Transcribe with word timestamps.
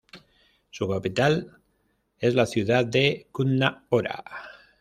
Su 0.71 0.89
capital 0.89 1.61
es 2.17 2.33
la 2.33 2.47
ciudad 2.47 2.87
de 2.87 3.27
Kutná 3.31 3.85
Hora. 3.89 4.23